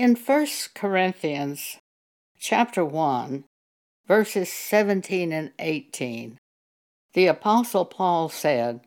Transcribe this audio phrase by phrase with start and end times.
[0.00, 1.76] In 1 Corinthians
[2.38, 3.44] chapter 1,
[4.08, 6.38] verses 17 and 18,
[7.12, 8.80] the Apostle Paul said,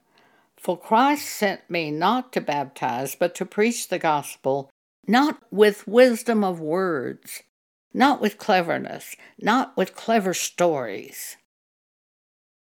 [0.57, 4.71] For Christ sent me not to baptize, but to preach the gospel,
[5.07, 7.43] not with wisdom of words,
[7.93, 11.37] not with cleverness, not with clever stories.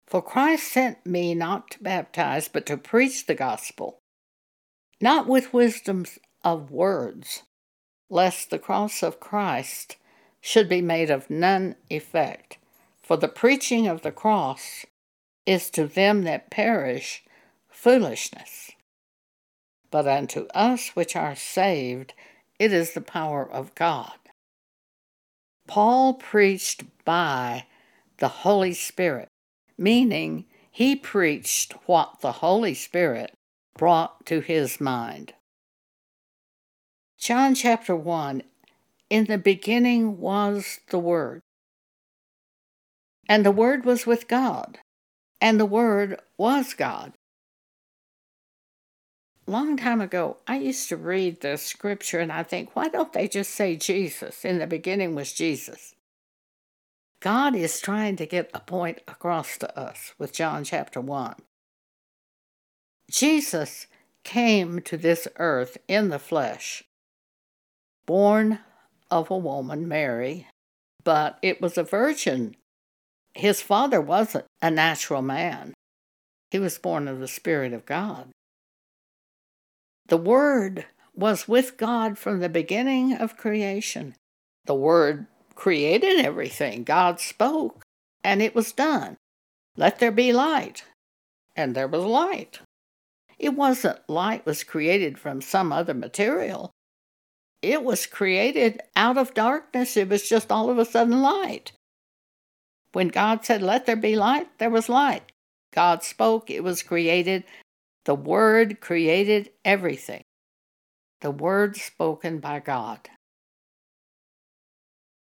[0.06, 4.00] For Christ sent me not to baptize, but to preach the gospel,
[5.00, 7.42] not with wisdoms of words,
[8.10, 9.96] lest the cross of Christ
[10.40, 12.58] should be made of none effect.
[13.02, 14.86] For the preaching of the cross
[15.46, 17.22] is to them that perish
[17.68, 18.70] foolishness.
[19.90, 22.14] But unto us which are saved,
[22.58, 24.14] it is the power of God.
[25.66, 27.66] Paul preached by
[28.18, 29.28] the Holy Spirit,
[29.78, 33.32] meaning he preached what the Holy Spirit
[33.76, 35.34] brought to his mind.
[37.24, 38.42] John chapter 1
[39.08, 41.40] In the beginning was the Word,
[43.26, 44.80] and the Word was with God,
[45.40, 47.14] and the Word was God.
[49.46, 53.26] Long time ago, I used to read the scripture and I think, why don't they
[53.26, 54.44] just say Jesus?
[54.44, 55.94] In the beginning was Jesus.
[57.20, 61.36] God is trying to get a point across to us with John chapter 1.
[63.10, 63.86] Jesus
[64.24, 66.84] came to this earth in the flesh,
[68.06, 68.60] born
[69.10, 70.48] of a woman, Mary,
[71.02, 72.56] but it was a virgin
[73.34, 75.74] his father wasn't a natural man,
[76.50, 78.30] he was born of the Spirit of God.
[80.06, 84.14] The Word was with God from the beginning of creation.
[84.66, 86.84] The Word created everything.
[86.84, 87.82] God spoke,
[88.22, 89.16] and it was done.
[89.76, 90.84] Let there be light.
[91.56, 92.60] And there was light.
[93.38, 96.70] It wasn't light was created from some other material.
[97.64, 99.96] It was created out of darkness.
[99.96, 101.72] It was just all of a sudden light.
[102.92, 105.32] When God said, Let there be light, there was light.
[105.72, 107.44] God spoke, it was created.
[108.04, 110.22] The Word created everything.
[111.22, 113.08] The Word spoken by God.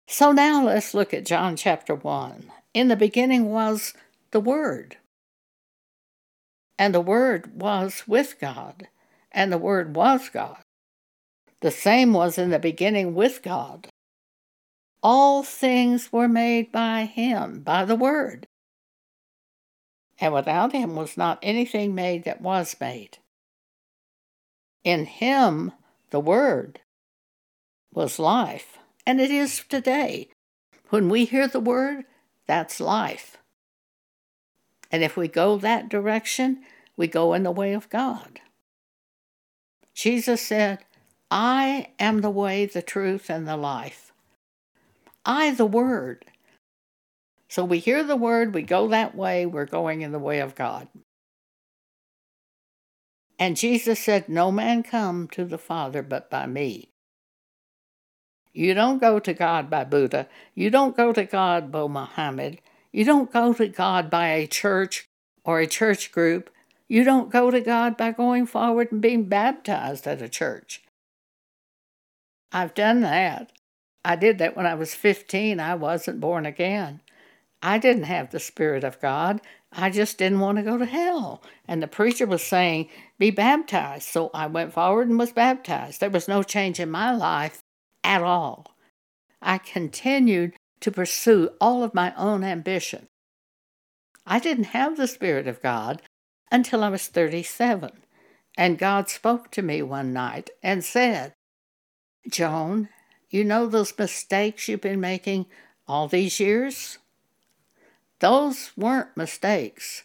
[0.08, 2.50] So now let's look at John chapter 1.
[2.74, 3.94] In the beginning was
[4.32, 4.96] the Word.
[6.76, 8.88] And the Word was with God,
[9.30, 10.65] and the Word was God.
[11.60, 13.88] The same was in the beginning with God.
[15.02, 18.46] All things were made by him, by the Word.
[20.18, 23.18] And without him was not anything made that was made.
[24.84, 25.72] In him,
[26.10, 26.80] the Word,
[27.92, 30.28] was life, and it is today.
[30.90, 32.04] When we hear the Word,
[32.46, 33.38] that's life.
[34.90, 36.60] And if we go that direction,
[36.96, 38.40] we go in the way of God.
[39.94, 40.84] Jesus said,
[41.30, 44.12] I am the way, the truth, and the life.
[45.24, 46.24] I, the Word.
[47.48, 50.54] So we hear the Word, we go that way, we're going in the way of
[50.54, 50.88] God.
[53.38, 56.90] And Jesus said, No man come to the Father but by me.
[58.52, 60.28] You don't go to God by Buddha.
[60.54, 62.60] You don't go to God by Muhammad.
[62.92, 65.08] You don't go to God by a church
[65.44, 66.50] or a church group.
[66.88, 70.82] You don't go to God by going forward and being baptized at a church.
[72.56, 73.52] I've done that.
[74.02, 75.60] I did that when I was 15.
[75.60, 77.02] I wasn't born again.
[77.62, 79.42] I didn't have the Spirit of God.
[79.70, 81.42] I just didn't want to go to hell.
[81.68, 84.08] And the preacher was saying, Be baptized.
[84.08, 86.00] So I went forward and was baptized.
[86.00, 87.60] There was no change in my life
[88.02, 88.74] at all.
[89.42, 93.06] I continued to pursue all of my own ambition.
[94.26, 96.00] I didn't have the Spirit of God
[96.50, 97.90] until I was 37.
[98.56, 101.34] And God spoke to me one night and said,
[102.30, 102.88] Joan,
[103.30, 105.46] you know those mistakes you've been making
[105.86, 106.98] all these years?
[108.20, 110.04] Those weren't mistakes.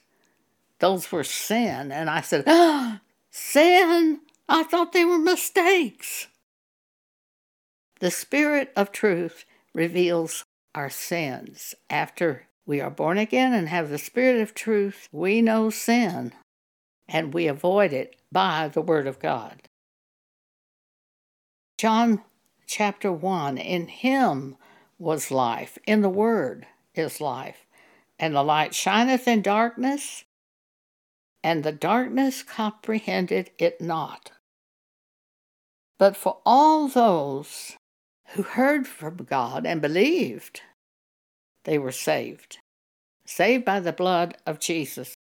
[0.79, 1.91] Those were sin.
[1.91, 4.21] And I said, ah, sin?
[4.49, 6.27] I thought they were mistakes.
[7.99, 10.43] The Spirit of truth reveals
[10.73, 11.75] our sins.
[11.89, 16.33] After we are born again and have the Spirit of truth, we know sin
[17.07, 19.61] and we avoid it by the Word of God.
[21.81, 22.21] John
[22.67, 24.55] chapter 1 In him
[24.99, 27.65] was life, in the Word is life.
[28.19, 30.23] And the light shineth in darkness,
[31.43, 34.31] and the darkness comprehended it not.
[35.97, 37.77] But for all those
[38.35, 40.61] who heard from God and believed,
[41.63, 42.59] they were saved,
[43.25, 45.15] saved by the blood of Jesus.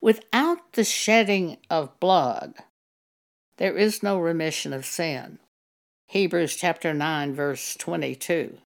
[0.00, 2.54] Without the shedding of blood,
[3.58, 5.38] there is no remission of sin.
[6.06, 8.58] Hebrews chapter 9, verse 22.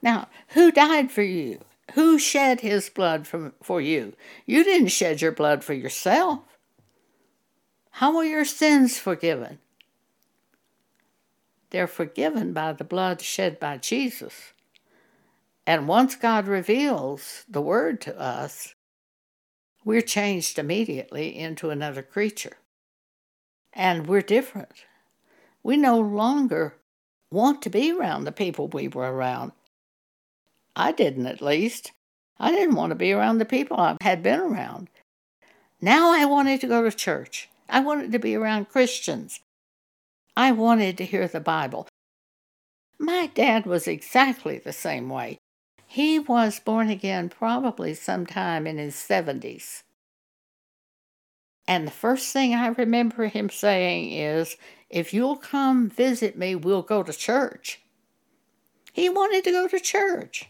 [0.00, 1.60] Now, who died for you?
[1.94, 4.14] Who shed his blood from, for you?
[4.46, 6.40] You didn't shed your blood for yourself.
[7.90, 9.58] How are your sins forgiven?
[11.70, 14.52] They're forgiven by the blood shed by Jesus.
[15.66, 18.74] And once God reveals the Word to us,
[19.84, 22.58] we're changed immediately into another creature.
[23.74, 24.84] And we're different.
[25.62, 26.76] We no longer
[27.30, 29.52] want to be around the people we were around.
[30.76, 31.92] I didn't, at least.
[32.38, 34.88] I didn't want to be around the people I had been around.
[35.80, 37.48] Now I wanted to go to church.
[37.68, 39.40] I wanted to be around Christians.
[40.36, 41.88] I wanted to hear the Bible.
[42.98, 45.38] My dad was exactly the same way.
[45.86, 49.82] He was born again probably sometime in his 70s.
[51.66, 54.56] And the first thing I remember him saying is,
[54.90, 57.80] If you'll come visit me, we'll go to church.
[58.92, 60.48] He wanted to go to church.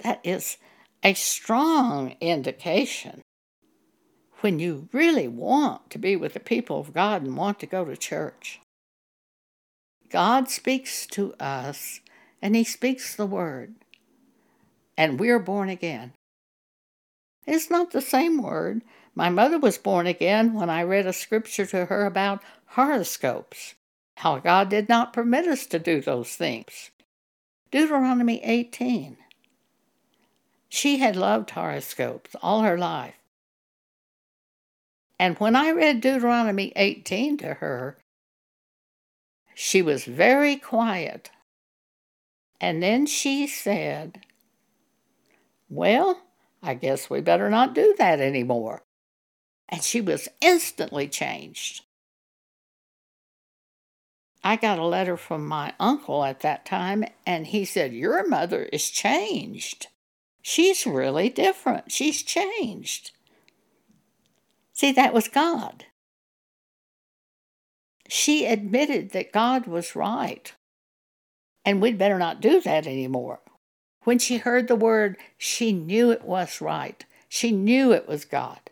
[0.00, 0.58] That is
[1.02, 3.22] a strong indication
[4.40, 7.84] when you really want to be with the people of God and want to go
[7.84, 8.60] to church.
[10.08, 12.00] God speaks to us,
[12.40, 13.74] and He speaks the Word
[15.00, 16.12] and we're born again.
[17.46, 18.82] It's not the same word.
[19.14, 23.74] My mother was born again when I read a scripture to her about horoscopes,
[24.16, 26.90] how God did not permit us to do those things.
[27.70, 29.16] Deuteronomy 18.
[30.68, 33.14] She had loved horoscopes all her life.
[35.18, 37.98] And when I read Deuteronomy 18 to her,
[39.54, 41.30] she was very quiet.
[42.60, 44.20] And then she said,
[45.68, 46.22] well,
[46.62, 48.82] I guess we better not do that anymore.
[49.70, 51.82] And she was instantly changed.
[54.42, 58.64] I got a letter from my uncle at that time, and he said, Your mother
[58.64, 59.88] is changed.
[60.42, 61.92] She's really different.
[61.92, 63.12] She's changed.
[64.72, 65.84] See, that was God.
[68.08, 70.52] She admitted that God was right,
[71.64, 73.40] and we'd better not do that anymore.
[74.04, 77.04] When she heard the word, she knew it was right.
[77.28, 78.69] She knew it was God.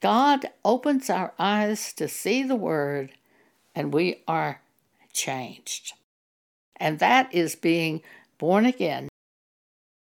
[0.00, 3.12] God opens our eyes to see the word,
[3.74, 4.62] and we are
[5.12, 5.92] changed.
[6.76, 8.02] And that is being
[8.38, 9.08] born again.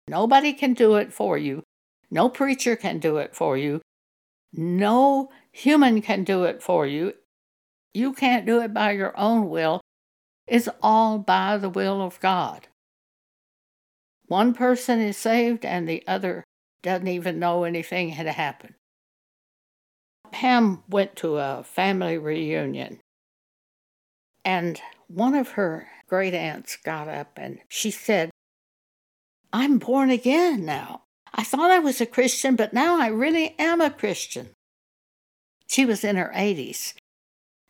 [0.07, 1.63] Nobody can do it for you.
[2.11, 3.81] No preacher can do it for you.
[4.53, 7.15] No human can do it for you.
[7.95, 9.81] You can't do it by your own will.
[10.47, 12.69] It's all by the will of God.
[14.27, 16.45] One person is saved and the other
[16.83, 18.75] doesn't even know anything had happened.
[20.33, 23.01] Pam went to a family reunion,
[24.45, 28.31] and one of her great aunts got up and she said,
[29.53, 31.03] I'm born again now.
[31.35, 34.51] I thought I was a Christian, but now I really am a Christian.
[35.69, 36.95] She was in her 80s,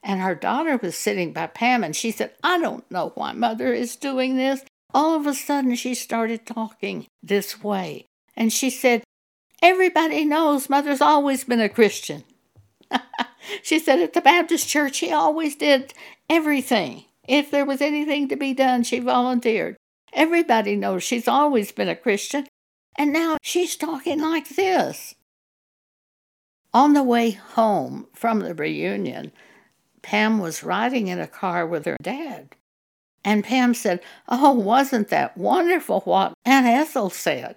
[0.02, 3.72] and her daughter was sitting by Pam, and she said, I don't know why mother
[3.72, 4.62] is doing this.
[4.94, 8.06] All of a sudden, she started talking this way.
[8.37, 9.02] And she said,
[9.60, 12.22] Everybody knows Mother's always been a Christian.
[13.62, 15.94] she said, At the Baptist church, she always did
[16.29, 17.05] everything.
[17.27, 19.77] If there was anything to be done, she volunteered.
[20.13, 22.46] Everybody knows she's always been a Christian.
[22.96, 25.15] And now she's talking like this.
[26.74, 29.32] On the way home from the reunion,
[30.03, 32.55] Pam was riding in a car with her dad.
[33.24, 37.56] And Pam said, Oh, wasn't that wonderful what Aunt Ethel said?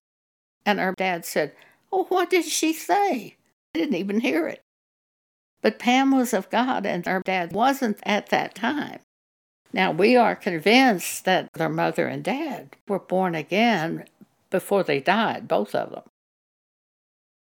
[0.65, 1.53] And her dad said,
[1.91, 3.36] Oh, what did she say?
[3.74, 4.62] I didn't even hear it.
[5.62, 9.00] But Pam was of God, and her dad wasn't at that time.
[9.74, 14.06] Now, we are convinced that their mother and dad were born again
[14.50, 16.03] before they died, both of them.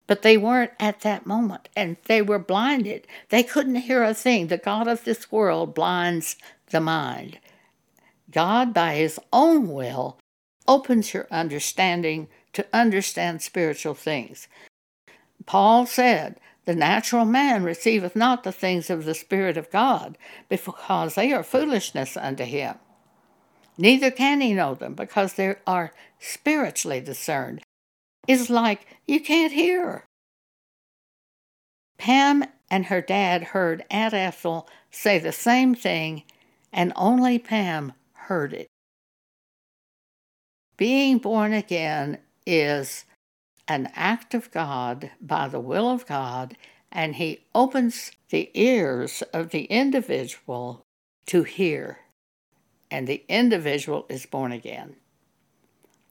[0.08, 3.08] But they weren't at that moment, and they were blinded.
[3.30, 4.48] They couldn't hear a thing.
[4.48, 6.36] The God of this world blinds
[6.70, 7.40] the mind.
[8.30, 10.18] God, by His own will,
[10.68, 14.48] opens your understanding to understand spiritual things.
[15.46, 21.16] Paul said, The natural man receiveth not the things of the Spirit of God, because
[21.16, 22.76] they are foolishness unto him.
[23.78, 27.62] Neither can he know them, because they are spiritually discerned.
[28.28, 30.06] It's like you can't hear.
[31.98, 36.24] Pam and her dad heard Aunt Ethel say the same thing,
[36.72, 38.68] and only Pam heard it.
[40.78, 43.06] Being born again is
[43.72, 46.58] an act of God by the will of God,
[46.92, 50.82] and He opens the ears of the individual
[51.28, 52.00] to hear,
[52.92, 54.98] and the individual is born again.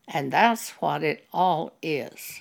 [0.09, 2.41] And that's what it all is.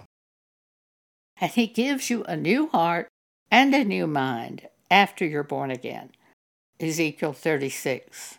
[1.42, 3.10] And He gives you a new heart
[3.52, 6.12] and a new mind after you're born again.
[6.80, 8.38] Ezekiel 36.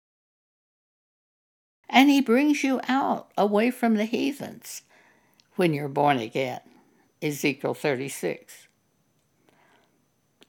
[1.90, 4.80] And He brings you out away from the heathens
[5.56, 6.60] when you're born again.
[7.22, 8.68] Ezekiel 36.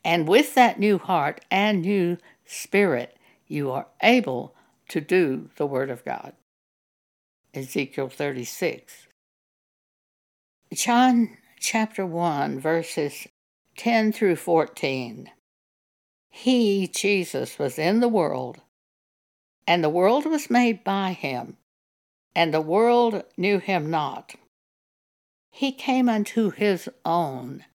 [0.04, 4.56] And with that new heart and new spirit, you are able
[4.90, 6.34] to do the Word of God.
[7.54, 9.08] Ezekiel 36.
[10.74, 13.28] John chapter 1, verses
[13.78, 15.30] 10 through 14.
[16.30, 18.62] He, Jesus, was in the world,
[19.68, 21.58] and the world was made by him,
[22.34, 24.36] and the world knew him not.
[25.52, 27.66] He came unto his own,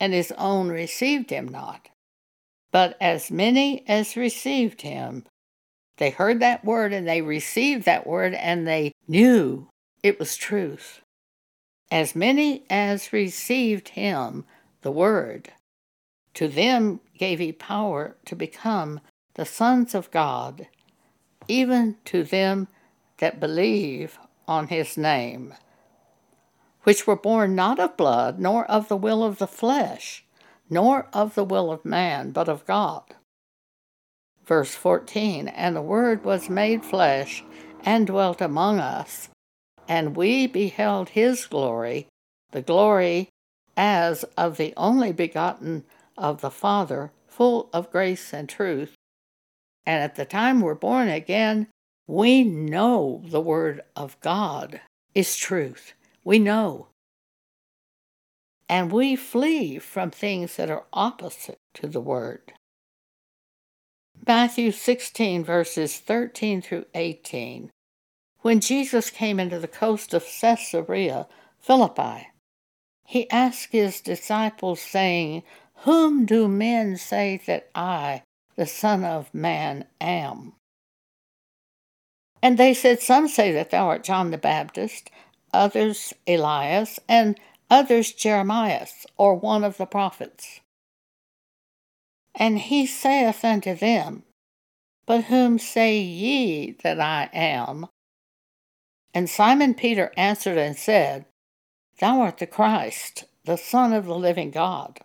[0.00, 1.88] and his own received him not.
[2.70, 5.24] But as many as received him,
[5.96, 9.68] they heard that word and they received that word and they knew
[10.02, 11.00] it was truth.
[11.90, 14.44] As many as received him,
[14.82, 15.52] the word,
[16.34, 19.00] to them gave he power to become
[19.34, 20.68] the sons of God,
[21.48, 22.68] even to them
[23.18, 25.54] that believe on his name
[26.82, 30.24] which were born not of blood, nor of the will of the flesh,
[30.70, 33.14] nor of the will of man, but of God.
[34.44, 37.44] Verse 14 And the Word was made flesh
[37.84, 39.28] and dwelt among us,
[39.86, 42.06] and we beheld his glory,
[42.52, 43.28] the glory
[43.76, 45.84] as of the only begotten
[46.16, 48.94] of the Father, full of grace and truth.
[49.86, 51.68] And at the time we're born again,
[52.06, 54.80] we know the Word of God
[55.14, 55.92] is truth.
[56.28, 56.88] We know.
[58.68, 62.52] And we flee from things that are opposite to the Word.
[64.26, 67.70] Matthew 16, verses 13 through 18.
[68.40, 71.28] When Jesus came into the coast of Caesarea
[71.60, 72.28] Philippi,
[73.06, 75.44] he asked his disciples, saying,
[75.86, 78.22] Whom do men say that I,
[78.54, 80.52] the Son of Man, am?
[82.42, 85.10] And they said, Some say that thou art John the Baptist,
[85.52, 87.38] others Elias, and
[87.70, 88.86] others Jeremiah,
[89.16, 90.60] or one of the prophets.
[92.34, 94.22] And he saith unto them,
[95.06, 97.86] But whom say ye that I am?
[99.12, 101.26] And Simon Peter answered and said,
[101.98, 105.00] Thou art the Christ, the Son of the living God.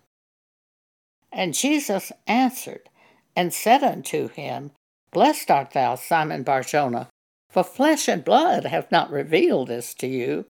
[1.31, 2.89] And Jesus answered
[3.35, 4.71] and said unto him,
[5.11, 7.09] Blessed art thou, Simon Barjona,
[7.53, 10.43] for flesh and blood have not revealed this to you,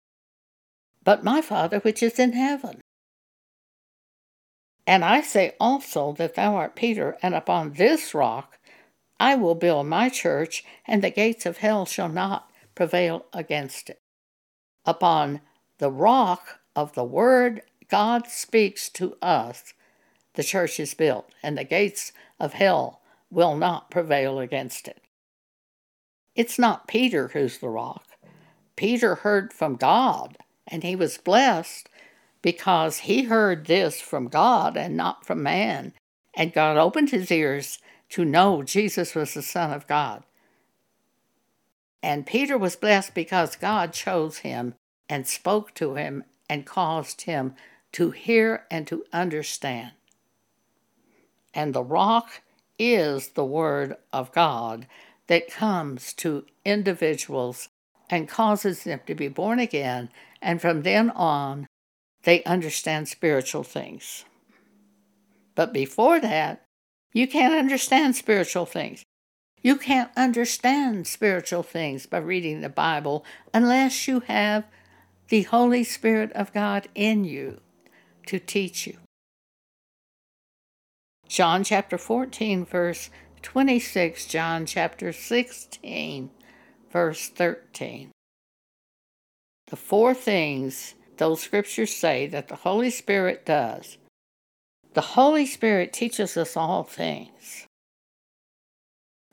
[1.04, 2.80] but my Father which is in heaven.
[4.88, 8.58] And I say also that thou art Peter, and upon this rock
[9.20, 14.00] I will build my church, and the gates of hell shall not prevail against it.
[14.86, 15.42] Upon
[15.80, 19.74] the rock of the word God speaks to us,
[20.36, 25.03] the church is built, and the gates of hell will not prevail against it.
[26.36, 28.06] It's not Peter who's the rock.
[28.76, 30.38] Peter heard from God,
[30.68, 31.90] and he was blessed
[32.42, 35.94] because he heard this from God and not from man.
[36.36, 40.24] And God opened his ears to know Jesus was the Son of God.
[42.02, 44.76] And Peter was blessed because God chose him
[45.08, 47.56] and spoke to him and caused him
[47.94, 49.92] to hear and to understand.
[51.54, 52.42] And the rock
[52.78, 54.88] is the Word of God
[55.28, 57.70] that comes to individuals
[58.10, 60.10] and causes them to be born again,
[60.42, 61.68] and from then on,
[62.24, 64.26] they understand spiritual things.
[65.56, 66.66] But before that,
[67.14, 69.04] you can't understand spiritual things.
[69.62, 74.66] You can't understand spiritual things by reading the Bible unless you have
[75.30, 77.62] the Holy Spirit of God in you
[78.26, 78.98] to teach you.
[81.28, 83.10] John chapter 14, verse
[83.44, 86.32] 26, John chapter 16,
[86.92, 88.12] verse 13.
[89.68, 93.98] The four things those scriptures say that the Holy Spirit does.
[94.94, 97.68] The Holy Spirit teaches us all things.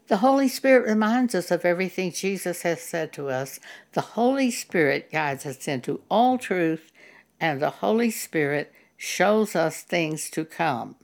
[0.09, 3.61] The Holy Spirit reminds us of everything Jesus has said to us.
[3.93, 6.91] The Holy Spirit guides us into all truth,
[7.41, 10.97] and the Holy Spirit shows us things to come.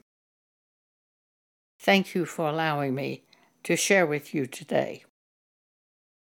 [1.79, 3.23] Thank you for allowing me
[3.63, 5.03] to share with you today.